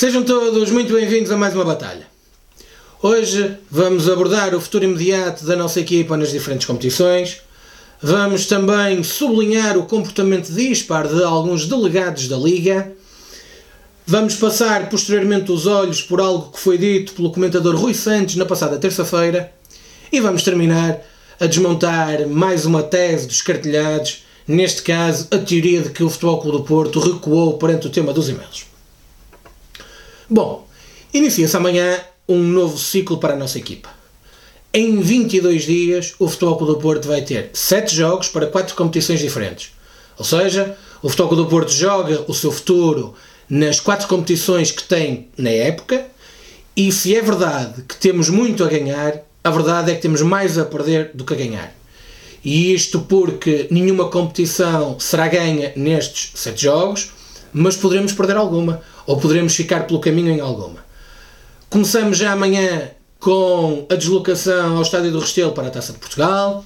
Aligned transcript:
Sejam 0.00 0.22
todos 0.22 0.70
muito 0.70 0.94
bem-vindos 0.94 1.30
a 1.30 1.36
mais 1.36 1.54
uma 1.54 1.62
batalha. 1.62 2.06
Hoje 3.02 3.58
vamos 3.70 4.08
abordar 4.08 4.54
o 4.54 4.60
futuro 4.62 4.82
imediato 4.82 5.44
da 5.44 5.54
nossa 5.54 5.78
equipa 5.78 6.16
nas 6.16 6.30
diferentes 6.30 6.66
competições. 6.66 7.42
Vamos 8.00 8.46
também 8.46 9.02
sublinhar 9.04 9.76
o 9.76 9.84
comportamento 9.84 10.50
dispar 10.50 11.06
de 11.06 11.22
alguns 11.22 11.66
delegados 11.66 12.28
da 12.28 12.38
Liga. 12.38 12.94
Vamos 14.06 14.36
passar 14.36 14.88
posteriormente 14.88 15.52
os 15.52 15.66
olhos 15.66 16.00
por 16.00 16.18
algo 16.18 16.50
que 16.50 16.60
foi 16.60 16.78
dito 16.78 17.12
pelo 17.12 17.30
comentador 17.30 17.76
Rui 17.76 17.92
Santos 17.92 18.36
na 18.36 18.46
passada 18.46 18.78
terça-feira. 18.78 19.52
E 20.10 20.18
vamos 20.18 20.42
terminar 20.42 20.98
a 21.38 21.44
desmontar 21.44 22.26
mais 22.26 22.64
uma 22.64 22.82
tese 22.82 23.26
dos 23.26 23.42
cartilhados, 23.42 24.24
neste 24.48 24.80
caso 24.80 25.28
a 25.30 25.36
teoria 25.36 25.82
de 25.82 25.90
que 25.90 26.02
o 26.02 26.08
Futebol 26.08 26.40
Clube 26.40 26.56
do 26.56 26.64
Porto 26.64 27.00
recuou 27.00 27.58
perante 27.58 27.86
o 27.86 27.90
tema 27.90 28.14
dos 28.14 28.30
e-mails. 28.30 28.69
Bom, 30.32 30.64
inicia-se 31.12 31.56
amanhã 31.56 32.00
um 32.28 32.38
novo 32.38 32.78
ciclo 32.78 33.18
para 33.18 33.34
a 33.34 33.36
nossa 33.36 33.58
equipa. 33.58 33.88
Em 34.72 35.00
22 35.00 35.64
dias, 35.64 36.14
o 36.20 36.28
Futebol 36.28 36.56
Clube 36.56 36.74
do 36.74 36.78
Porto 36.78 37.08
vai 37.08 37.22
ter 37.22 37.50
7 37.52 37.96
jogos 37.96 38.28
para 38.28 38.46
4 38.46 38.76
competições 38.76 39.18
diferentes. 39.18 39.72
Ou 40.16 40.24
seja, 40.24 40.76
o 41.02 41.08
Futebol 41.08 41.30
Clube 41.30 41.42
do 41.42 41.50
Porto 41.50 41.72
joga 41.72 42.24
o 42.28 42.32
seu 42.32 42.52
futuro 42.52 43.12
nas 43.48 43.80
4 43.80 44.06
competições 44.06 44.70
que 44.70 44.84
tem 44.84 45.26
na 45.36 45.50
época, 45.50 46.06
e 46.76 46.92
se 46.92 47.16
é 47.16 47.20
verdade 47.20 47.82
que 47.82 47.96
temos 47.96 48.28
muito 48.28 48.62
a 48.62 48.68
ganhar, 48.68 49.26
a 49.42 49.50
verdade 49.50 49.90
é 49.90 49.96
que 49.96 50.02
temos 50.02 50.22
mais 50.22 50.56
a 50.56 50.64
perder 50.64 51.10
do 51.12 51.24
que 51.24 51.34
a 51.34 51.36
ganhar. 51.36 51.74
E 52.44 52.72
isto 52.72 53.00
porque 53.00 53.66
nenhuma 53.68 54.08
competição 54.08 54.96
será 55.00 55.26
ganha 55.26 55.72
nestes 55.74 56.30
7 56.40 56.62
jogos, 56.62 57.10
mas 57.52 57.76
poderemos 57.76 58.12
perder 58.12 58.36
alguma 58.36 58.80
ou 59.06 59.18
poderemos 59.18 59.54
ficar 59.54 59.86
pelo 59.86 60.00
caminho 60.00 60.30
em 60.30 60.40
alguma. 60.40 60.84
Começamos 61.68 62.18
já 62.18 62.32
amanhã 62.32 62.90
com 63.18 63.86
a 63.90 63.94
deslocação 63.94 64.76
ao 64.76 64.82
Estádio 64.82 65.12
do 65.12 65.20
Restelo 65.20 65.52
para 65.52 65.68
a 65.68 65.70
Taça 65.70 65.92
de 65.92 65.98
Portugal. 65.98 66.64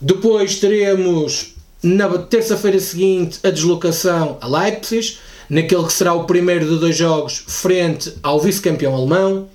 Depois 0.00 0.56
teremos 0.56 1.54
na 1.82 2.08
terça-feira 2.18 2.78
seguinte 2.78 3.40
a 3.42 3.50
deslocação 3.50 4.38
a 4.40 4.46
Leipzig, 4.46 5.18
naquele 5.50 5.84
que 5.84 5.92
será 5.92 6.14
o 6.14 6.24
primeiro 6.24 6.66
de 6.66 6.78
dois 6.78 6.96
jogos 6.96 7.44
frente 7.46 8.14
ao 8.22 8.40
vice-campeão 8.40 8.94
alemão. 8.94 9.48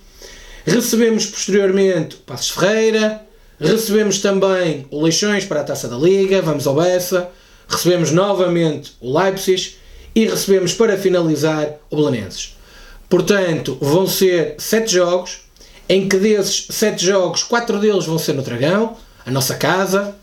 Recebemos 0.65 1.25
posteriormente 1.25 2.17
Passos 2.17 2.49
Ferreira, 2.49 3.21
recebemos 3.59 4.19
também 4.19 4.85
o 4.91 5.01
Leixões 5.01 5.45
para 5.45 5.61
a 5.61 5.63
Taça 5.63 5.87
da 5.87 5.97
Liga, 5.97 6.41
vamos 6.41 6.67
ao 6.67 6.75
Bessa, 6.75 7.29
recebemos 7.67 8.11
novamente 8.11 8.93
o 9.01 9.17
Leipzig 9.17 9.75
e 10.15 10.25
recebemos 10.25 10.73
para 10.73 10.97
finalizar 10.97 11.75
o 11.89 11.95
Belenenses. 11.95 12.55
Portanto, 13.09 13.77
vão 13.79 14.07
ser 14.07 14.55
sete 14.57 14.93
jogos, 14.93 15.41
em 15.87 16.07
que 16.07 16.17
desses 16.17 16.67
sete 16.69 17.05
jogos, 17.05 17.43
quatro 17.43 17.79
deles 17.79 18.05
vão 18.05 18.17
ser 18.17 18.33
no 18.33 18.41
Dragão, 18.41 18.97
a 19.25 19.31
nossa 19.31 19.55
casa, 19.55 20.15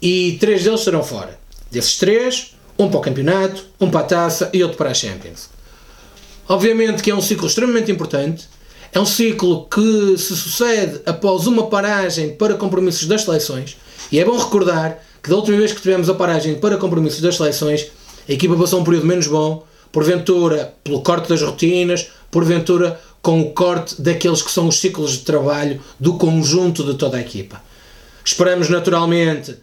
e 0.00 0.38
três 0.40 0.64
deles 0.64 0.80
serão 0.80 1.02
fora. 1.02 1.38
Desses 1.70 1.96
três, 1.98 2.54
um 2.78 2.88
para 2.88 2.98
o 2.98 3.02
campeonato, 3.02 3.64
um 3.80 3.90
para 3.90 4.00
a 4.00 4.04
taça 4.04 4.50
e 4.52 4.62
outro 4.62 4.78
para 4.78 4.90
a 4.90 4.94
Champions. 4.94 5.50
Obviamente 6.48 7.02
que 7.02 7.10
é 7.10 7.14
um 7.14 7.20
ciclo 7.20 7.46
extremamente 7.46 7.92
importante, 7.92 8.48
é 8.92 8.98
um 8.98 9.06
ciclo 9.06 9.66
que 9.66 10.16
se 10.18 10.34
sucede 10.34 11.00
após 11.06 11.46
uma 11.46 11.68
paragem 11.68 12.34
para 12.34 12.54
compromissos 12.54 13.06
das 13.06 13.22
seleções, 13.22 13.76
e 14.10 14.18
é 14.18 14.24
bom 14.24 14.36
recordar 14.36 14.98
que 15.22 15.30
da 15.30 15.36
última 15.36 15.58
vez 15.58 15.72
que 15.72 15.80
tivemos 15.80 16.08
a 16.08 16.14
paragem 16.14 16.56
para 16.56 16.76
compromissos 16.76 17.20
das 17.20 17.36
seleções, 17.36 17.86
a 18.30 18.32
equipa 18.32 18.54
passou 18.54 18.80
um 18.80 18.84
período 18.84 19.06
menos 19.06 19.26
bom, 19.26 19.66
porventura 19.90 20.72
pelo 20.84 21.02
corte 21.02 21.28
das 21.28 21.42
rotinas, 21.42 22.10
porventura 22.30 23.00
com 23.20 23.40
o 23.40 23.50
corte 23.50 24.00
daqueles 24.00 24.40
que 24.40 24.52
são 24.52 24.68
os 24.68 24.78
ciclos 24.78 25.12
de 25.12 25.18
trabalho 25.18 25.80
do 25.98 26.14
conjunto 26.14 26.84
de 26.84 26.94
toda 26.94 27.16
a 27.16 27.20
equipa. 27.20 27.60
Esperamos 28.24 28.68
naturalmente 28.68 29.56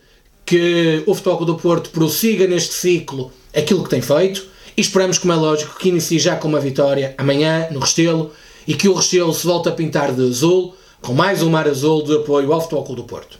que 0.45 1.01
o 1.07 1.15
Futebol 1.15 1.45
do 1.45 1.55
Porto 1.55 1.91
prossiga 1.91 2.45
neste 2.45 2.73
ciclo 2.73 3.31
aquilo 3.55 3.85
que 3.85 3.89
tem 3.89 4.01
feito 4.01 4.45
e 4.75 4.81
esperamos, 4.81 5.17
como 5.17 5.31
é 5.31 5.37
lógico, 5.37 5.79
que 5.79 5.87
inicie 5.87 6.19
já 6.19 6.35
com 6.35 6.49
uma 6.49 6.59
vitória 6.59 7.15
amanhã 7.17 7.69
no 7.71 7.79
Restelo 7.79 8.33
e 8.67 8.73
que 8.73 8.89
o 8.89 8.93
Restelo 8.93 9.33
se 9.33 9.47
volte 9.47 9.69
a 9.69 9.71
pintar 9.71 10.11
de 10.11 10.27
azul 10.27 10.75
com 11.01 11.13
mais 11.13 11.41
um 11.41 11.49
mar 11.49 11.69
azul 11.69 12.03
de 12.03 12.17
apoio 12.17 12.51
ao 12.51 12.59
Futebol 12.59 12.95
do 12.95 13.05
Porto. 13.05 13.39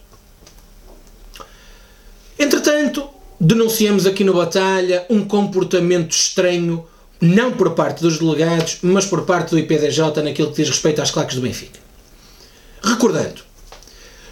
Entretanto, 2.39 3.16
denunciamos 3.39 4.05
aqui 4.05 4.23
no 4.23 4.33
Batalha 4.33 5.05
um 5.09 5.25
comportamento 5.25 6.11
estranho, 6.11 6.85
não 7.21 7.51
por 7.51 7.71
parte 7.71 8.01
dos 8.01 8.19
delegados, 8.19 8.79
mas 8.81 9.05
por 9.05 9.23
parte 9.23 9.51
do 9.51 9.59
IPDJ 9.59 10.23
naquilo 10.23 10.51
que 10.51 10.57
diz 10.57 10.69
respeito 10.69 11.01
às 11.01 11.11
claques 11.11 11.35
do 11.35 11.41
Benfica. 11.41 11.79
Recordando, 12.83 13.41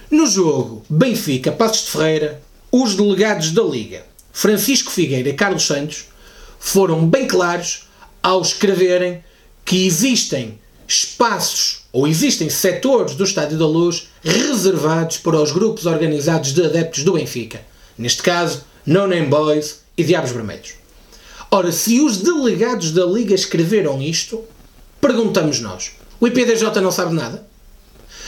no 0.09 0.27
jogo 0.27 0.83
Benfica-Passos 0.89 1.85
de 1.85 1.91
Ferreira, 1.91 2.41
os 2.71 2.95
delegados 2.95 3.51
da 3.51 3.63
Liga, 3.63 4.05
Francisco 4.31 4.91
Figueira 4.91 5.29
e 5.29 5.33
Carlos 5.33 5.65
Santos, 5.65 6.05
foram 6.59 7.07
bem 7.07 7.27
claros 7.27 7.88
ao 8.21 8.41
escreverem 8.41 9.23
que 9.63 9.85
existem 9.85 10.59
espaços 10.88 11.81
ou 11.91 12.07
existem 12.07 12.49
setores 12.49 13.15
do 13.15 13.23
Estádio 13.23 13.57
da 13.57 13.65
Luz 13.65 14.09
reservados 14.23 15.17
para 15.17 15.41
os 15.41 15.51
grupos 15.51 15.85
organizados 15.85 16.53
de 16.53 16.63
adeptos 16.63 17.03
do 17.03 17.13
Benfica. 17.13 17.61
Neste 17.97 18.21
caso, 18.21 18.63
no 18.85 19.07
Name 19.07 19.28
Boys 19.28 19.81
e 19.97 20.03
Diabos 20.03 20.31
Vermelhos. 20.31 20.75
Ora, 21.50 21.72
se 21.72 22.01
os 22.01 22.18
delegados 22.18 22.91
da 22.91 23.06
Liga 23.06 23.34
escreveram 23.34 24.01
isto, 24.01 24.44
perguntamos 25.01 25.59
nós: 25.59 25.94
o 26.19 26.28
IPDJ 26.28 26.81
não 26.81 26.91
sabe 26.91 27.16
nada? 27.16 27.47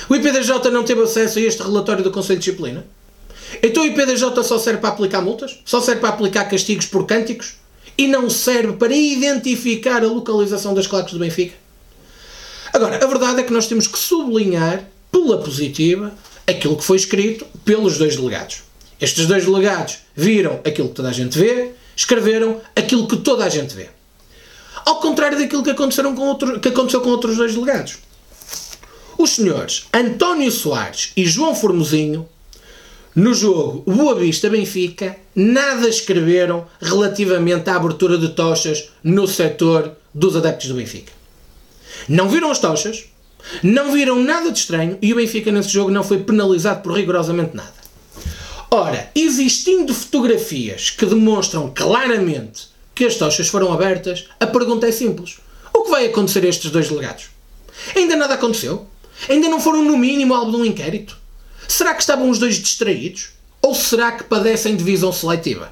O 0.09 0.16
IPDJ 0.16 0.72
não 0.72 0.84
teve 0.84 1.01
acesso 1.01 1.38
a 1.38 1.41
este 1.41 1.62
relatório 1.62 2.03
do 2.03 2.12
Conselho 2.12 2.40
de 2.40 2.46
Disciplina? 2.46 2.85
Então 3.62 3.84
o 3.84 3.85
IPDJ 3.85 4.44
só 4.44 4.57
serve 4.57 4.79
para 4.79 4.90
aplicar 4.90 5.22
multas? 5.22 5.59
Só 5.66 5.79
serve 5.79 6.01
para 6.01 6.09
aplicar 6.09 6.46
castigos 6.46 6.85
por 6.85 7.06
cânticos? 7.06 7.56
E 7.97 8.07
não 8.07 8.29
serve 8.29 8.73
para 8.73 8.96
identificar 8.96 10.03
a 10.03 10.07
localização 10.07 10.73
das 10.73 10.88
claques 10.88 11.13
do 11.13 11.19
Benfica? 11.19 11.56
Agora, 12.73 13.03
a 13.03 13.07
verdade 13.07 13.41
é 13.41 13.44
que 13.44 13.53
nós 13.53 13.67
temos 13.67 13.88
que 13.88 13.97
sublinhar, 13.97 14.88
pela 15.12 15.40
positiva, 15.40 16.13
aquilo 16.46 16.78
que 16.78 16.84
foi 16.84 16.97
escrito 16.97 17.46
pelos 17.66 17.97
dois 17.97 18.16
delegados. 18.16 18.66
Estes 19.00 19.28
dois 19.28 19.46
delegados 19.46 20.00
viram 20.16 20.59
aquilo 20.66 20.90
que 20.90 20.96
toda 20.96 21.09
a 21.09 21.13
gente 21.13 21.38
vê, 21.38 21.72
escreveram 21.96 22.62
aquilo 22.75 23.08
que 23.08 23.18
toda 23.18 23.46
a 23.46 23.50
gente 23.50 23.75
vê. 23.75 23.90
Ao 24.85 25.00
contrário 25.00 25.38
daquilo 25.38 25.63
que, 25.63 25.69
aconteceram 25.69 26.16
com 26.16 26.22
outro, 26.24 26.59
que 26.59 26.69
aconteceu 26.69 27.02
com 27.02 27.09
outros 27.09 27.38
dois 27.38 27.53
delegados. 27.53 27.97
Os 29.18 29.31
senhores 29.31 29.88
António 29.94 30.52
Soares 30.52 31.12
e 31.18 31.25
João 31.25 31.56
Formosinho, 31.56 32.28
no 33.16 33.34
jogo 33.34 33.84
Boa 33.91 34.16
Vista-Benfica, 34.16 35.18
nada 35.35 35.90
escreveram 35.90 36.68
relativamente 36.79 37.69
à 37.69 37.75
abertura 37.75 38.18
de 38.18 38.29
tochas 38.29 38.90
no 39.03 39.28
setor 39.28 39.94
dos 40.14 40.35
adeptos 40.35 40.68
do 40.68 40.75
Benfica. 40.75 41.12
Não 42.08 42.29
viram 42.29 42.52
as 42.52 42.59
tochas, 42.59 43.06
não 43.64 43.91
viram 43.91 44.22
nada 44.24 44.52
de 44.52 44.59
estranho 44.59 44.97
e 45.02 45.14
o 45.14 45.16
Benfica 45.16 45.52
nesse 45.52 45.69
jogo 45.69 45.91
não 45.91 46.03
foi 46.03 46.19
penalizado 46.19 46.81
por 46.81 46.94
rigorosamente 46.94 47.56
nada. 47.56 47.76
Ora, 48.69 49.09
existindo 49.16 49.94
fotografias 49.94 50.89
que 50.89 51.05
demonstram 51.05 51.72
claramente 51.73 52.67
que 52.94 53.05
as 53.05 53.16
tochas 53.16 53.47
foram 53.47 53.72
abertas, 53.72 54.25
a 54.39 54.45
pergunta 54.45 54.88
é 54.88 54.91
simples: 54.91 55.38
o 55.73 55.83
que 55.83 55.91
vai 55.91 56.05
acontecer 56.05 56.44
a 56.44 56.50
estes 56.50 56.69
dois 56.69 56.89
delegados? 56.89 57.29
Ainda 57.95 58.16
nada 58.16 58.33
aconteceu? 58.33 58.85
Ainda 59.29 59.47
não 59.47 59.59
foram, 59.59 59.83
no 59.83 59.97
mínimo, 59.97 60.33
alvo 60.33 60.51
de 60.51 60.57
um 60.57 60.66
inquérito? 60.66 61.17
Será 61.67 61.94
que 61.94 62.01
estavam 62.01 62.29
os 62.29 62.39
dois 62.39 62.55
distraídos? 62.55 63.29
Ou 63.61 63.73
será 63.73 64.11
que 64.11 64.23
padecem 64.23 64.75
de 64.75 64.84
visão 64.84 65.11
seletiva? 65.11 65.72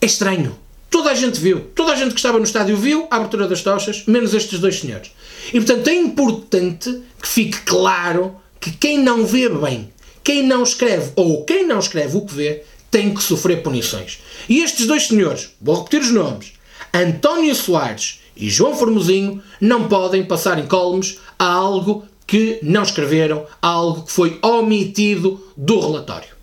É 0.00 0.06
estranho. 0.06 0.58
Toda 0.90 1.10
a 1.10 1.14
gente 1.14 1.38
viu. 1.38 1.60
Toda 1.74 1.92
a 1.92 1.96
gente 1.96 2.12
que 2.12 2.18
estava 2.18 2.38
no 2.38 2.44
estádio 2.44 2.76
viu 2.76 3.06
a 3.10 3.16
abertura 3.16 3.46
das 3.46 3.62
tochas, 3.62 4.04
menos 4.06 4.34
estes 4.34 4.58
dois 4.58 4.80
senhores. 4.80 5.12
E 5.48 5.60
portanto 5.60 5.88
é 5.88 5.94
importante 5.94 7.02
que 7.20 7.28
fique 7.28 7.60
claro 7.60 8.36
que 8.58 8.72
quem 8.72 8.98
não 8.98 9.24
vê 9.24 9.48
bem 9.48 9.92
quem 10.22 10.46
não 10.46 10.62
escreve 10.62 11.12
ou 11.16 11.44
quem 11.44 11.66
não 11.66 11.78
escreve 11.78 12.16
o 12.16 12.24
que 12.24 12.34
vê 12.34 12.62
tem 12.90 13.14
que 13.14 13.22
sofrer 13.22 13.62
punições. 13.62 14.18
E 14.48 14.62
estes 14.62 14.86
dois 14.86 15.06
senhores, 15.06 15.50
vou 15.60 15.76
repetir 15.76 16.00
os 16.00 16.10
nomes, 16.10 16.52
António 16.92 17.54
Soares 17.54 18.20
e 18.36 18.50
João 18.50 18.74
Formosinho, 18.74 19.42
não 19.60 19.88
podem 19.88 20.24
passar 20.24 20.58
em 20.58 20.66
colmes 20.66 21.18
a 21.38 21.46
algo 21.46 22.04
que 22.26 22.58
não 22.62 22.82
escreveram, 22.82 23.44
a 23.60 23.68
algo 23.68 24.02
que 24.02 24.12
foi 24.12 24.38
omitido 24.42 25.44
do 25.56 25.80
relatório. 25.80 26.40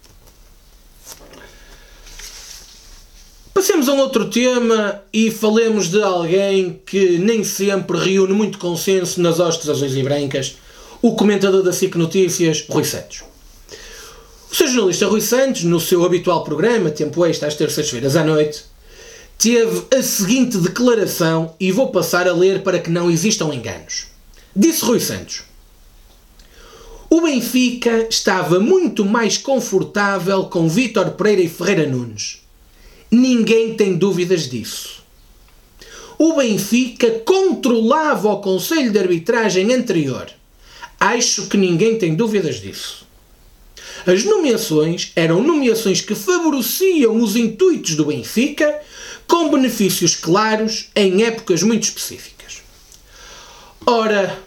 Passemos 3.54 3.90
a 3.90 3.94
um 3.94 4.00
outro 4.00 4.30
tema 4.30 5.02
e 5.12 5.32
falemos 5.32 5.90
de 5.90 6.02
alguém 6.04 6.80
que 6.86 7.18
nem 7.18 7.44
sempre 7.44 7.98
reúne 7.98 8.34
muito 8.34 8.60
consenso 8.60 9.20
nas 9.20 9.40
hostes 9.40 9.68
azuis 9.68 9.96
e 9.96 10.04
brancas, 10.04 10.58
o 11.02 11.16
comentador 11.16 11.64
da 11.64 11.74
SIC 11.74 11.96
Notícias, 11.96 12.66
Rui 12.70 12.84
Santos. 12.84 13.24
O 14.50 14.56
seu 14.56 14.68
jornalista 14.68 15.08
Rui 15.08 15.20
Santos, 15.20 15.64
no 15.64 15.80
seu 15.80 16.06
habitual 16.06 16.44
programa, 16.44 16.90
Tempo 16.90 17.26
Extra, 17.26 17.50
às 17.50 17.56
terças-feiras 17.56 18.16
à 18.16 18.24
noite, 18.24 18.64
teve 19.38 19.84
a 19.94 20.02
seguinte 20.02 20.58
declaração 20.58 21.54
e 21.60 21.72
vou 21.72 21.92
passar 21.92 22.28
a 22.28 22.34
ler 22.34 22.64
para 22.64 22.80
que 22.80 22.90
não 22.90 23.12
existam 23.12 23.54
enganos. 23.54 24.08
Disse 24.56 24.86
Rui 24.86 25.02
Santos: 25.02 25.44
O 27.10 27.22
Benfica 27.22 28.08
estava 28.10 28.58
muito 28.58 29.04
mais 29.04 29.38
confortável 29.38 30.46
com 30.46 30.70
Vítor 30.70 31.12
Pereira 31.12 31.42
e 31.42 31.50
Ferreira 31.50 31.86
Nunes. 31.86 32.42
Ninguém 33.12 33.76
tem 33.76 33.98
dúvidas 33.98 34.50
disso. 34.50 35.04
O 36.18 36.36
Benfica 36.36 37.22
controlava 37.26 38.30
o 38.30 38.42
Conselho 38.42 38.92
de 38.92 38.98
Arbitragem 38.98 39.74
anterior. 39.74 40.28
Acho 41.00 41.48
que 41.48 41.58
ninguém 41.58 41.98
tem 41.98 42.16
dúvidas 42.16 42.60
disso. 42.60 43.07
As 44.08 44.24
nomeações 44.24 45.12
eram 45.18 45.44
nomeações 45.44 46.00
que 46.00 46.16
favoreciam 46.16 47.22
os 47.22 47.36
intuitos 47.36 47.94
do 47.94 48.06
Benfica 48.06 48.80
com 49.28 49.52
benefícios 49.52 50.16
claros 50.16 50.88
em 50.96 51.24
épocas 51.24 51.62
muito 51.62 51.84
específicas. 51.84 52.62
Ora, 53.86 54.40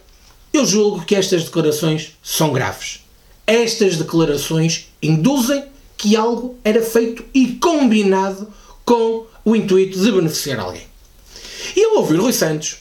eu 0.50 0.64
julgo 0.64 1.04
que 1.04 1.14
estas 1.14 1.44
declarações 1.44 2.12
são 2.22 2.54
graves. 2.54 3.00
Estas 3.46 3.98
declarações 3.98 4.86
induzem 5.02 5.62
que 5.94 6.16
algo 6.16 6.58
era 6.64 6.80
feito 6.80 7.22
e 7.34 7.48
combinado 7.56 8.50
com 8.82 9.26
o 9.44 9.54
intuito 9.54 10.00
de 10.00 10.10
beneficiar 10.10 10.58
alguém. 10.58 10.86
E 11.76 11.84
ao 11.84 11.96
ouvir 11.98 12.18
Rui 12.18 12.32
Santos, 12.32 12.78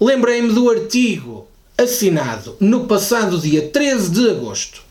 lembrei-me 0.00 0.52
do 0.52 0.70
artigo 0.70 1.48
assinado 1.76 2.56
no 2.60 2.86
passado 2.86 3.36
dia 3.36 3.68
13 3.68 4.10
de 4.10 4.30
agosto 4.30 4.89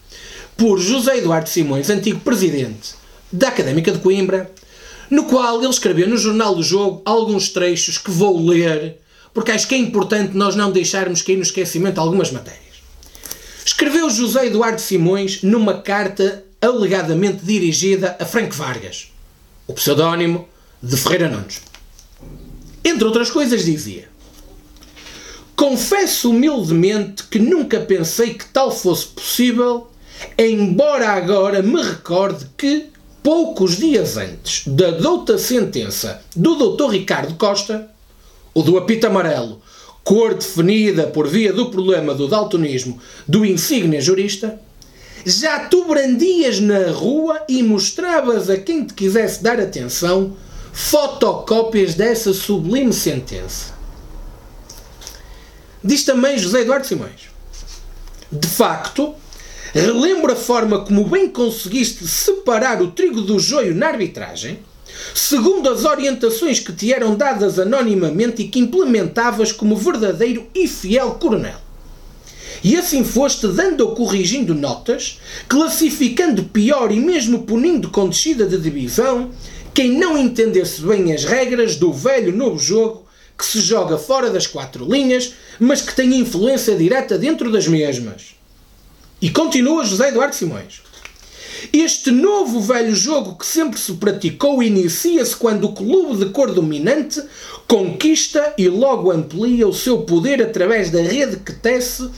por 0.60 0.78
José 0.78 1.20
Eduardo 1.20 1.48
Simões, 1.48 1.90
antigo 1.90 2.20
presidente 2.20 2.90
da 3.32 3.48
Académica 3.48 3.94
de 3.94 4.00
Coimbra, 4.00 4.52
no 5.10 5.24
qual 5.24 5.62
ele 5.62 5.70
escreveu 5.70 6.10
no 6.10 6.18
Jornal 6.18 6.54
do 6.54 6.62
Jogo 6.62 7.02
alguns 7.06 7.48
trechos 7.48 7.98
que 7.98 8.12
vou 8.12 8.46
ler, 8.46 9.00
porque 9.34 9.54
acho 9.54 9.70
que 9.70 9.76
é 9.76 9.78
importante 9.78 10.36
nós 10.36 10.58
não 10.58 10.70
deixarmos 10.70 11.22
cair 11.22 11.38
no 11.38 11.44
esquecimento 11.44 12.02
algumas 12.02 12.30
matérias. 12.30 12.60
Escreveu 13.66 14.10
José 14.10 14.48
Eduardo 14.48 14.82
Simões 14.82 15.42
numa 15.44 15.82
carta 15.82 16.44
alegadamente 16.60 17.46
dirigida 17.46 18.18
a 18.20 18.26
Frank 18.26 18.54
Vargas, 18.54 19.14
o 19.66 19.74
pseudónimo 19.74 20.46
de 20.84 20.98
Ferreira 20.98 21.30
Nunes. 21.30 21.62
Entre 22.84 23.06
outras 23.06 23.32
coisas, 23.32 23.64
dizia: 23.64 24.10
Confesso 25.56 26.32
humildemente 26.32 27.24
que 27.24 27.40
nunca 27.40 27.80
pensei 27.80 28.34
que 28.34 28.46
tal 28.46 28.72
fosse 28.72 29.08
possível, 29.08 29.88
embora 30.38 31.10
agora 31.10 31.62
me 31.62 31.81
recorde 31.81 32.45
que, 32.57 32.88
poucos 33.24 33.77
dias 33.77 34.18
antes 34.18 34.68
da 34.68 34.92
douta 34.92 35.38
sentença 35.38 36.21
do 36.36 36.56
Dr. 36.56 36.92
Ricardo 36.92 37.36
Costa, 37.36 37.89
o 38.54 38.62
do 38.62 38.77
apito 38.77 39.07
amarelo, 39.07 39.62
cor 40.04 40.33
definida 40.33 41.07
por 41.07 41.27
via 41.27 41.54
do 41.54 41.69
problema 41.69 42.13
do 42.13 42.27
daltonismo 42.27 43.00
do 43.27 43.45
insigne 43.45 44.01
jurista, 44.01 44.60
já 45.25 45.68
tu 45.68 45.86
brandias 45.86 46.60
na 46.60 46.92
rua 46.92 47.44
e 47.48 47.62
mostravas 47.62 48.50
a 48.50 48.57
quem 48.57 48.86
te 48.86 48.94
quisesse 48.94 49.44
dar 49.44 49.60
atenção 49.60 50.36
fotocópias 50.72 51.94
dessa 51.94 52.33
sublime 52.33 52.94
sentença. 52.94 53.74
Diz 55.83 56.04
também 56.04 56.38
José 56.38 56.62
Eduardo 56.62 56.88
Simões. 56.88 57.30
De 58.31 58.48
facto, 58.48 59.13
relembro 59.74 60.31
a 60.31 60.36
forma 60.36 60.80
como 60.80 61.04
bem 61.06 61.30
conseguiste 61.30 62.07
separar 62.07 62.81
o 62.81 62.92
trigo 62.92 63.21
do 63.21 63.39
joio 63.39 63.75
na 63.75 63.88
arbitragem, 63.88 64.60
segundo 65.13 65.69
as 65.69 65.86
orientações 65.86 66.60
que 66.60 66.74
te 66.74 66.94
eram 66.94 67.16
dadas 67.16 67.60
anonimamente 67.60 68.42
e 68.42 68.48
que 68.48 68.60
implementavas 68.60 69.51
como 69.51 69.75
verdadeiro 69.75 70.48
e 70.54 70.68
fiel 70.68 71.12
coronel. 71.12 71.57
E 72.63 72.75
assim 72.75 73.04
foste 73.04 73.48
dando 73.48 73.81
ou 73.81 73.95
corrigindo 73.95 74.54
notas, 74.54 75.19
classificando 75.48 76.44
pior 76.44 76.92
e 76.92 77.00
mesmo 77.00 77.44
punindo 77.44 77.89
com 77.89 78.10
descida 78.10 78.45
de 78.45 78.57
divisão 78.57 79.31
quem 79.74 79.92
não 79.92 80.18
entendesse 80.18 80.81
bem 80.81 81.13
as 81.13 81.24
regras 81.24 81.77
do 81.77 81.94
velho 81.94 82.36
novo 82.36 82.60
jogo 82.60 83.06
que 83.38 83.45
se 83.45 83.62
joga 83.62 83.98
fora 83.98 84.30
das 84.30 84.45
quatro 84.45 84.83
linhas, 84.83 85.33
mas 85.57 85.81
que 85.81 85.95
tem 85.95 86.13
influência 86.15 86.75
direta 86.75 87.18
dentro 87.18 87.50
das 87.50 87.65
mesmas. 87.65 88.38
E 89.21 89.30
continua 89.30 89.83
José 89.83 90.07
Eduardo 90.07 90.33
Simões. 90.33 90.81
Este 91.74 92.10
novo 92.10 92.62
velho 92.62 92.95
jogo 92.95 93.36
que 93.36 93.45
sempre 93.45 93.77
se 93.77 93.92
praticou 93.94 94.63
inicia-se 94.63 95.36
quando 95.36 95.66
o 95.66 95.74
clube 95.74 96.24
de 96.24 96.31
cor 96.31 96.54
dominante 96.54 97.21
conquista 97.68 98.54
e 98.57 98.69
logo 98.69 99.12
amplia 99.12 99.68
o 99.68 99.74
seu 99.74 100.04
poder 100.04 100.42
através 100.42 100.89
da 100.89 101.01
rede 101.01 101.36
que 101.36 101.51
tece, 101.51 102.10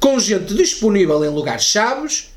com 0.00 0.18
gente 0.18 0.52
disponível 0.52 1.24
em 1.24 1.28
lugares 1.28 1.62
chaves, 1.62 2.30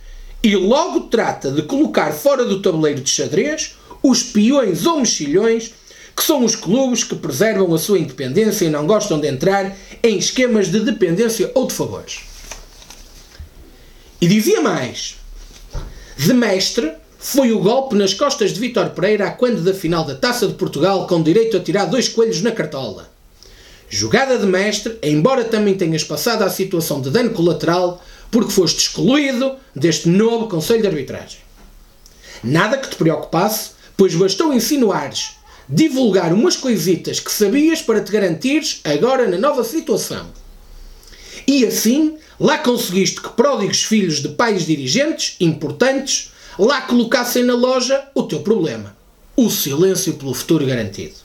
e 0.43 0.55
logo 0.55 1.01
trata 1.01 1.49
de 1.49 1.63
colocar 1.63 2.11
fora 2.11 2.45
do 2.45 2.61
tabuleiro 2.61 3.01
de 3.01 3.09
xadrez 3.09 3.75
os 4.03 4.21
peões 4.21 4.85
ou 4.85 4.99
mexilhões, 4.99 5.73
que 6.15 6.23
são 6.23 6.45
os 6.45 6.55
clubes 6.55 7.03
que 7.03 7.15
preservam 7.15 7.73
a 7.73 7.79
sua 7.79 7.97
independência 7.97 8.65
e 8.65 8.69
não 8.69 8.85
gostam 8.85 9.19
de 9.19 9.27
entrar 9.27 9.75
em 10.03 10.15
esquemas 10.19 10.67
de 10.67 10.79
dependência 10.79 11.51
ou 11.55 11.65
de 11.65 11.73
favores. 11.73 12.30
E 14.21 14.27
dizia 14.27 14.61
mais: 14.61 15.15
de 16.15 16.31
mestre 16.31 16.93
foi 17.17 17.51
o 17.51 17.59
golpe 17.59 17.95
nas 17.95 18.13
costas 18.13 18.53
de 18.53 18.59
Vítor 18.59 18.91
Pereira 18.91 19.31
quando 19.31 19.63
da 19.63 19.73
final 19.73 20.03
da 20.03 20.13
Taça 20.13 20.47
de 20.47 20.53
Portugal 20.53 21.07
com 21.07 21.23
direito 21.23 21.57
a 21.57 21.59
tirar 21.59 21.85
dois 21.85 22.07
coelhos 22.07 22.39
na 22.43 22.51
cartola. 22.51 23.09
Jogada 23.89 24.37
de 24.37 24.45
mestre, 24.45 24.95
embora 25.01 25.43
também 25.43 25.73
tenhas 25.73 26.03
passado 26.03 26.43
à 26.43 26.51
situação 26.51 27.01
de 27.01 27.09
dano 27.09 27.31
colateral, 27.31 27.99
porque 28.29 28.51
foste 28.51 28.81
excluído 28.81 29.55
deste 29.75 30.07
novo 30.07 30.47
Conselho 30.47 30.81
de 30.81 30.87
Arbitragem. 30.87 31.39
Nada 32.43 32.77
que 32.77 32.89
te 32.91 32.95
preocupasse, 32.97 33.71
pois 33.97 34.13
bastou 34.13 34.53
insinuares, 34.53 35.31
divulgar 35.67 36.31
umas 36.31 36.55
coisitas 36.55 37.19
que 37.19 37.31
sabias 37.31 37.81
para 37.81 38.01
te 38.01 38.11
garantires 38.11 38.81
agora 38.83 39.27
na 39.27 39.39
nova 39.39 39.63
situação. 39.63 40.27
E 41.51 41.65
assim, 41.65 42.17
lá 42.39 42.57
conseguiste 42.57 43.19
que 43.19 43.29
pródigos 43.29 43.83
filhos 43.83 44.21
de 44.21 44.29
pais 44.29 44.65
dirigentes, 44.65 45.35
importantes, 45.39 46.31
lá 46.57 46.81
colocassem 46.81 47.43
na 47.43 47.55
loja 47.55 48.07
o 48.15 48.23
teu 48.23 48.39
problema. 48.39 48.95
O 49.35 49.49
silêncio 49.49 50.13
pelo 50.13 50.33
futuro 50.33 50.65
garantido. 50.65 51.15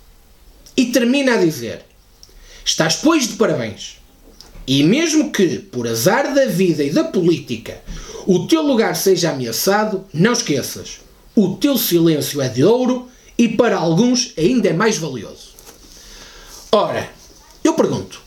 E 0.76 0.86
termina 0.86 1.34
a 1.34 1.36
dizer: 1.36 1.84
Estás, 2.64 2.96
pois, 2.96 3.28
de 3.28 3.34
parabéns. 3.34 4.00
E 4.66 4.82
mesmo 4.82 5.30
que, 5.30 5.58
por 5.60 5.86
azar 5.86 6.34
da 6.34 6.46
vida 6.46 6.82
e 6.82 6.90
da 6.90 7.04
política, 7.04 7.80
o 8.26 8.48
teu 8.48 8.62
lugar 8.62 8.96
seja 8.96 9.30
ameaçado, 9.30 10.04
não 10.12 10.32
esqueças 10.32 11.06
o 11.36 11.54
teu 11.56 11.76
silêncio 11.76 12.40
é 12.40 12.48
de 12.48 12.64
ouro 12.64 13.10
e 13.36 13.46
para 13.46 13.76
alguns 13.76 14.32
ainda 14.38 14.70
é 14.70 14.72
mais 14.72 14.96
valioso. 14.96 15.50
Ora, 16.72 17.10
eu 17.62 17.74
pergunto: 17.74 18.22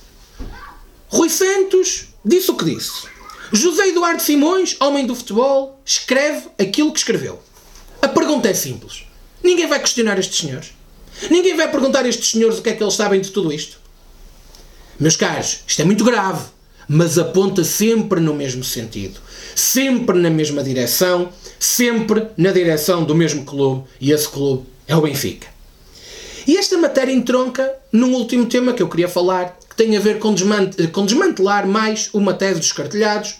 Rui 1.10 1.30
Santos 1.30 2.06
disse 2.24 2.52
o 2.52 2.56
que 2.56 2.66
disse. 2.66 3.08
José 3.52 3.90
Eduardo 3.90 4.22
Simões, 4.22 4.78
homem 4.80 5.06
do 5.06 5.16
futebol, 5.16 5.82
escreve 5.84 6.48
aquilo 6.58 6.94
que 6.94 7.00
escreveu. 7.00 7.40
A 8.02 8.08
pergunta 8.08 8.48
é 8.48 8.54
simples. 8.54 9.04
Ninguém 9.44 9.68
vai 9.68 9.80
questionar 9.80 10.18
estes 10.18 10.40
senhores. 10.40 10.74
Ninguém 11.30 11.56
vai 11.58 11.70
perguntar 11.70 12.06
a 12.06 12.08
estes 12.08 12.32
senhores 12.32 12.60
o 12.60 12.62
que 12.62 12.70
é 12.70 12.74
que 12.74 12.84
eles 12.84 12.94
sabem 12.94 13.20
de 13.20 13.32
tudo 13.32 13.52
isto. 13.52 13.78
Meus 15.00 15.16
caros, 15.16 15.60
isto 15.68 15.82
é 15.82 15.86
muito 15.86 16.04
grave, 16.04 16.46
mas 16.88 17.18
aponta 17.18 17.64
sempre 17.64 18.20
no 18.20 18.34
mesmo 18.34 18.64
sentido, 18.64 19.20
sempre 19.56 20.18
na 20.18 20.30
mesma 20.30 20.64
direção 20.64 21.32
sempre 21.60 22.28
na 22.38 22.52
direção 22.52 23.04
do 23.04 23.14
mesmo 23.14 23.44
clube, 23.44 23.84
e 24.00 24.12
esse 24.12 24.30
clube 24.30 24.66
é 24.88 24.96
o 24.96 25.02
Benfica. 25.02 25.48
E 26.48 26.58
esta 26.58 26.78
matéria 26.78 27.12
entronca 27.12 27.70
num 27.92 28.14
último 28.14 28.46
tema 28.46 28.74
que 28.74 28.82
eu 28.82 28.88
queria 28.88 29.10
falar, 29.10 29.59
tem 29.80 29.96
a 29.96 30.00
ver 30.02 30.20
com, 30.20 30.34
desmantelar 31.06 31.66
mais 31.66 32.10
uma 32.12 32.34
tese 32.34 32.60
dos 32.60 32.74
cartelhados, 32.74 33.36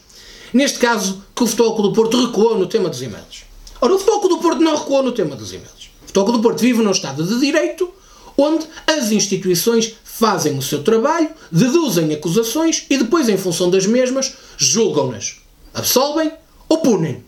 neste 0.54 0.80
caso 0.80 1.22
que 1.36 1.44
o 1.44 1.46
Futebol 1.46 1.82
do 1.82 1.92
Porto 1.92 2.28
recuou 2.28 2.58
no 2.58 2.66
tema 2.66 2.88
dos 2.88 3.02
e-mails. 3.02 3.44
Ora, 3.82 3.94
o 3.94 4.00
Futebol 4.00 4.30
do 4.30 4.38
Porto 4.38 4.62
não 4.62 4.74
recuou 4.74 5.04
no 5.04 5.12
tema 5.12 5.36
dos 5.36 5.52
e-mails. 5.52 5.90
O 6.02 6.08
Futebol 6.08 6.32
do 6.32 6.40
Porto 6.40 6.62
vive 6.62 6.82
num 6.82 6.92
Estado 6.92 7.26
de 7.26 7.42
Direito, 7.42 7.94
onde 8.38 8.66
as 8.88 9.12
instituições 9.12 9.96
fazem 10.02 10.58
o 10.58 10.62
seu 10.62 10.82
trabalho, 10.82 11.30
deduzem 11.52 12.14
acusações 12.14 12.86
e 12.90 12.98
depois, 12.98 13.28
em 13.28 13.36
função 13.36 13.70
das 13.70 13.86
mesmas, 13.86 14.34
julgam-nas, 14.56 15.42
absolvem 15.74 16.32
ou 16.70 16.78
punem. 16.78 17.22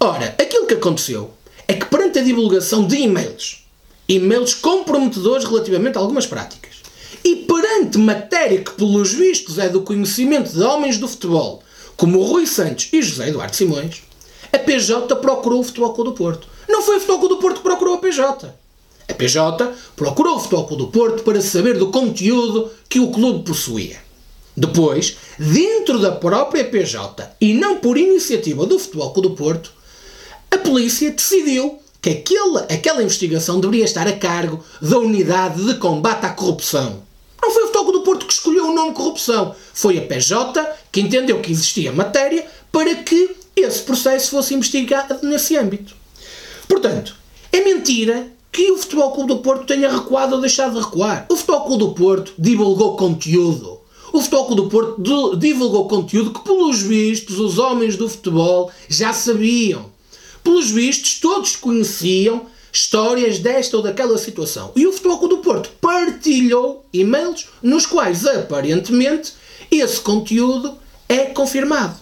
Ora, 0.00 0.34
aquilo 0.36 0.66
que 0.66 0.74
aconteceu 0.74 1.32
é 1.68 1.74
que 1.74 1.86
perante 1.86 2.18
a 2.18 2.24
divulgação 2.24 2.84
de 2.84 2.96
e-mails, 2.96 3.64
e-mails 4.08 4.52
comprometedores 4.52 5.44
relativamente 5.44 5.96
a 5.96 6.00
algumas 6.00 6.26
práticas, 6.26 6.82
e 7.24 7.36
perante 7.36 7.96
matéria 7.96 8.62
que, 8.62 8.72
pelos 8.72 9.12
vistos, 9.12 9.58
é 9.58 9.68
do 9.68 9.80
conhecimento 9.80 10.52
de 10.52 10.62
homens 10.62 10.98
do 10.98 11.08
futebol, 11.08 11.62
como 11.96 12.22
Rui 12.22 12.46
Santos 12.46 12.88
e 12.92 13.00
José 13.00 13.30
Eduardo 13.30 13.56
Simões, 13.56 14.02
a 14.52 14.58
PJ 14.58 15.16
procurou 15.16 15.60
o 15.60 15.64
Futebol 15.64 15.94
Clube 15.94 16.10
do 16.10 16.16
Porto. 16.16 16.46
Não 16.68 16.82
foi 16.82 16.96
o 16.96 17.00
Futebol 17.00 17.20
Clube 17.20 17.34
do 17.36 17.40
Porto 17.40 17.56
que 17.56 17.62
procurou 17.62 17.94
a 17.94 17.98
PJ. 17.98 18.54
A 19.08 19.14
PJ 19.14 19.72
procurou 19.96 20.36
o 20.36 20.38
Futebol 20.38 20.66
Clube 20.66 20.82
do 20.84 20.90
Porto 20.90 21.22
para 21.22 21.40
saber 21.40 21.78
do 21.78 21.90
conteúdo 21.90 22.70
que 22.88 23.00
o 23.00 23.10
clube 23.10 23.44
possuía. 23.44 23.96
Depois, 24.56 25.16
dentro 25.38 25.98
da 25.98 26.12
própria 26.12 26.64
PJ 26.64 27.36
e 27.40 27.54
não 27.54 27.78
por 27.78 27.96
iniciativa 27.98 28.66
do 28.66 28.78
Futebol 28.78 29.12
Clube 29.12 29.28
do 29.30 29.34
Porto, 29.34 29.72
a 30.50 30.58
polícia 30.58 31.10
decidiu 31.10 31.78
que 32.00 32.10
aquela, 32.10 32.60
aquela 32.70 33.02
investigação 33.02 33.58
deveria 33.58 33.84
estar 33.84 34.06
a 34.06 34.12
cargo 34.12 34.62
da 34.80 34.98
Unidade 34.98 35.64
de 35.64 35.74
Combate 35.76 36.26
à 36.26 36.30
Corrupção. 36.30 37.02
Não 37.44 37.50
foi 37.50 37.64
o 37.64 37.66
Futebol 37.66 37.92
do 37.92 38.00
Porto 38.00 38.24
que 38.24 38.32
escolheu 38.32 38.70
o 38.70 38.74
nome 38.74 38.94
corrupção. 38.94 39.54
Foi 39.74 39.98
a 39.98 40.00
PJ 40.00 40.66
que 40.90 41.02
entendeu 41.02 41.42
que 41.42 41.52
existia 41.52 41.92
matéria 41.92 42.46
para 42.72 42.94
que 42.94 43.36
esse 43.54 43.82
processo 43.82 44.30
fosse 44.30 44.54
investigado 44.54 45.18
nesse 45.26 45.54
âmbito. 45.54 45.94
Portanto, 46.66 47.14
é 47.52 47.62
mentira 47.62 48.32
que 48.50 48.70
o 48.70 48.78
Futebol 48.78 49.12
Clube 49.12 49.28
do 49.28 49.38
Porto 49.40 49.66
tenha 49.66 49.92
recuado 49.92 50.36
ou 50.36 50.40
deixado 50.40 50.72
de 50.72 50.80
recuar. 50.86 51.26
O 51.28 51.36
Futebol 51.36 51.66
Clube 51.66 51.84
do 51.84 51.92
Porto 51.92 52.32
divulgou 52.38 52.96
conteúdo. 52.96 53.78
O 54.10 54.22
Futebol 54.22 54.46
Clube 54.46 54.62
do 54.62 54.68
Porto 54.70 55.36
divulgou 55.36 55.86
conteúdo 55.86 56.32
que, 56.32 56.42
pelos 56.44 56.80
vistos, 56.80 57.38
os 57.38 57.58
homens 57.58 57.94
do 57.94 58.08
futebol 58.08 58.72
já 58.88 59.12
sabiam. 59.12 59.92
Pelos 60.42 60.70
vistos, 60.70 61.20
todos 61.20 61.56
conheciam 61.56 62.46
histórias 62.74 63.38
desta 63.38 63.76
ou 63.76 63.82
daquela 63.84 64.18
situação. 64.18 64.72
E 64.74 64.84
o 64.84 64.92
Futebol 64.92 65.18
Clube 65.18 65.36
do 65.36 65.42
Porto 65.42 65.70
partilhou 65.80 66.84
e-mails 66.92 67.46
nos 67.62 67.86
quais, 67.86 68.26
aparentemente, 68.26 69.32
esse 69.70 70.00
conteúdo 70.00 70.76
é 71.08 71.26
confirmado. 71.26 71.94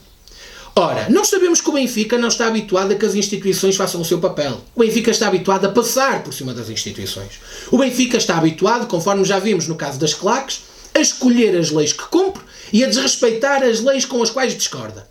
Ora, 0.75 1.11
nós 1.11 1.29
sabemos 1.29 1.61
que 1.61 1.69
o 1.69 1.75
Benfica 1.75 2.17
não 2.17 2.29
está 2.29 2.47
habituado 2.47 2.93
a 2.93 2.95
que 2.95 3.05
as 3.05 3.15
instituições 3.15 3.77
façam 3.77 4.01
o 4.01 4.05
seu 4.05 4.19
papel. 4.19 4.59
O 4.75 4.81
Benfica 4.81 5.11
está 5.11 5.29
habituado 5.29 5.67
a 5.67 5.69
passar 5.69 6.25
por 6.25 6.33
cima 6.33 6.55
das 6.55 6.71
instituições. 6.71 7.41
O 7.71 7.77
Benfica 7.77 8.17
está 8.17 8.39
habituado, 8.39 8.87
conforme 8.87 9.27
já 9.27 9.39
vimos 9.39 9.69
no 9.69 9.75
caso 9.75 10.01
das 10.01 10.15
claques, 10.15 10.63
a 10.95 11.01
escolher 11.01 11.55
as 11.59 11.71
leis 11.71 11.93
que 11.93 12.05
cumpre 12.05 12.43
e 12.73 12.83
a 12.83 12.89
desrespeitar 12.89 13.63
as 13.63 13.81
leis 13.81 14.07
com 14.07 14.23
as 14.23 14.31
quais 14.31 14.57
discorda. 14.57 15.07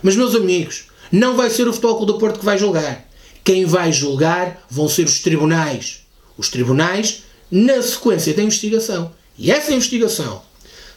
Mas, 0.00 0.14
meus 0.14 0.36
amigos, 0.36 0.84
não 1.10 1.36
vai 1.36 1.50
ser 1.50 1.66
o 1.66 1.72
Futebol 1.72 2.06
do 2.06 2.18
Porto 2.18 2.38
que 2.38 2.44
vai 2.44 2.56
julgar. 2.56 3.09
Quem 3.44 3.64
vai 3.64 3.92
julgar 3.92 4.62
vão 4.70 4.88
ser 4.88 5.06
os 5.06 5.20
tribunais. 5.20 6.00
Os 6.36 6.48
tribunais 6.48 7.22
na 7.50 7.82
sequência 7.82 8.34
da 8.34 8.42
investigação. 8.42 9.12
E 9.38 9.50
essa 9.50 9.72
investigação 9.72 10.42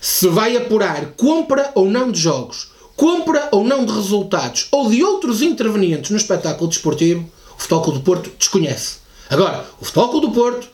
se 0.04 0.28
vai 0.28 0.58
apurar 0.58 1.14
compra 1.16 1.72
ou 1.74 1.90
não 1.90 2.12
de 2.12 2.20
jogos, 2.20 2.68
compra 2.94 3.48
ou 3.54 3.64
não 3.64 3.86
de 3.86 3.94
resultados 3.94 4.68
ou 4.70 4.90
de 4.90 5.02
outros 5.02 5.42
intervenientes 5.42 6.12
no 6.12 6.18
espetáculo 6.18 6.68
desportivo, 6.68 7.26
o 7.58 7.62
Futebol 7.62 7.94
do 7.94 8.02
Porto 8.02 8.30
desconhece. 8.38 8.98
Agora, 9.30 9.66
o 9.80 9.86
Futebol 9.86 10.20
do 10.20 10.32
Porto, 10.32 10.68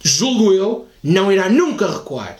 julgo 0.00 0.52
eu, 0.52 0.86
não 1.02 1.32
irá 1.32 1.48
nunca 1.48 1.90
recuar. 1.90 2.38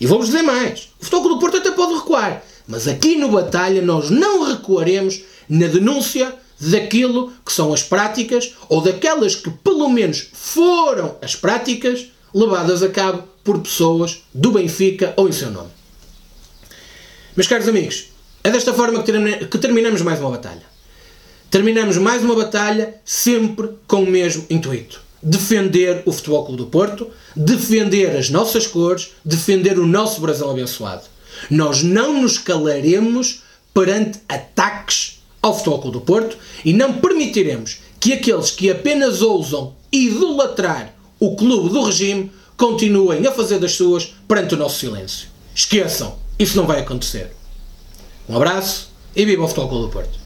E 0.00 0.06
vou-vos 0.06 0.26
dizer 0.26 0.42
mais: 0.42 0.88
o 1.00 1.04
Futebol 1.04 1.34
do 1.34 1.38
Porto 1.38 1.58
até 1.58 1.70
pode 1.70 1.94
recuar, 1.94 2.42
mas 2.66 2.88
aqui 2.88 3.14
no 3.14 3.28
Batalha 3.28 3.80
nós 3.80 4.10
não 4.10 4.42
recuaremos 4.48 5.22
na 5.48 5.68
denúncia 5.68 6.34
daquilo 6.60 7.32
que 7.44 7.52
são 7.52 7.72
as 7.72 7.82
práticas 7.82 8.54
ou 8.68 8.80
daquelas 8.80 9.34
que 9.34 9.50
pelo 9.50 9.88
menos 9.88 10.28
foram 10.32 11.16
as 11.20 11.34
práticas 11.36 12.06
levadas 12.34 12.82
a 12.82 12.88
cabo 12.88 13.24
por 13.42 13.60
pessoas 13.60 14.22
do 14.32 14.52
Benfica 14.52 15.12
ou 15.16 15.28
em 15.28 15.32
seu 15.32 15.50
nome. 15.50 15.70
Meus 17.36 17.48
caros 17.48 17.68
amigos, 17.68 18.06
é 18.42 18.50
desta 18.50 18.72
forma 18.72 19.02
que 19.02 19.58
terminamos 19.58 20.02
mais 20.02 20.20
uma 20.20 20.30
batalha. 20.30 20.62
Terminamos 21.50 21.96
mais 21.98 22.22
uma 22.22 22.34
batalha 22.34 22.96
sempre 23.04 23.70
com 23.86 24.02
o 24.02 24.10
mesmo 24.10 24.44
intuito: 24.50 25.00
defender 25.22 26.02
o 26.04 26.12
Futebol 26.12 26.44
Clube 26.44 26.58
do 26.58 26.66
Porto, 26.66 27.10
defender 27.34 28.16
as 28.16 28.30
nossas 28.30 28.66
cores, 28.66 29.12
defender 29.24 29.78
o 29.78 29.86
nosso 29.86 30.20
Brasil 30.20 30.50
abençoado. 30.50 31.04
Nós 31.50 31.82
não 31.82 32.22
nos 32.22 32.38
calaremos 32.38 33.42
perante 33.72 34.20
ataques 34.28 35.23
ao 35.44 35.54
Futebol 35.54 35.90
do 35.90 36.00
Porto 36.00 36.38
e 36.64 36.72
não 36.72 36.94
permitiremos 36.94 37.76
que 38.00 38.14
aqueles 38.14 38.50
que 38.50 38.70
apenas 38.70 39.20
ousam 39.20 39.74
idolatrar 39.92 40.94
o 41.20 41.36
clube 41.36 41.68
do 41.68 41.82
regime 41.82 42.32
continuem 42.56 43.26
a 43.26 43.32
fazer 43.32 43.58
das 43.58 43.72
suas 43.72 44.14
perante 44.26 44.54
o 44.54 44.56
nosso 44.56 44.78
silêncio. 44.78 45.28
Esqueçam, 45.54 46.16
isso 46.38 46.56
não 46.56 46.66
vai 46.66 46.80
acontecer. 46.80 47.30
Um 48.26 48.36
abraço 48.36 48.88
e 49.14 49.22
viva 49.26 49.44
o 49.44 49.48
Futebol 49.48 49.82
do 49.82 49.90
Porto. 49.90 50.23